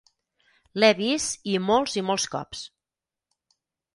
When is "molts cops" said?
2.09-2.65